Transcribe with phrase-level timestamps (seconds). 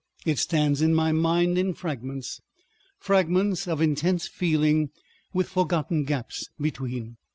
[0.25, 2.41] It stands in my mind in fragments,
[2.97, 4.89] fragments of intense feeling
[5.31, 7.17] with forgotten gaps between.